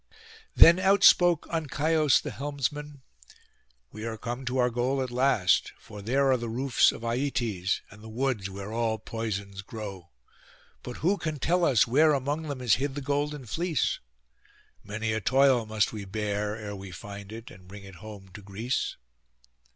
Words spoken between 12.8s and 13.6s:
hid the golden